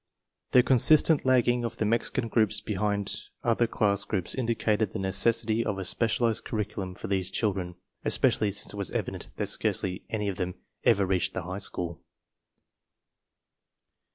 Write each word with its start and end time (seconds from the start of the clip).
The 0.53 0.63
consistent 0.63 1.25
lagging 1.27 1.63
of 1.63 1.77
the 1.77 1.85
Mexican 1.85 2.27
groups 2.27 2.59
behind 2.59 3.19
other 3.43 3.67
class 3.67 4.03
groups 4.03 4.33
indicated 4.33 4.89
the 4.93 4.97
necessity 4.97 5.63
of 5.63 5.77
a 5.77 5.85
specialized 5.85 6.43
curriculum 6.43 6.95
for 6.95 7.05
these 7.05 7.29
children, 7.29 7.75
especially 8.03 8.51
since 8.51 8.73
it 8.73 8.77
was 8.77 8.89
evident 8.89 9.27
that 9.35 9.45
scarcely 9.45 10.03
any 10.09 10.27
of 10.27 10.37
them 10.37 10.55
ever 10.83 11.05
reached 11.05 11.35
the 11.35 11.43
high 11.43 11.59
school. 11.59 12.01